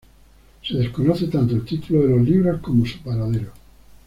Se 0.63 0.73
desconoce 0.73 1.27
tanto 1.27 1.53
el 1.53 1.63
título 1.63 2.01
de 2.01 2.07
los 2.17 2.27
libros 2.27 2.59
como 2.59 2.83
su 2.87 2.97
paradero. 3.03 3.51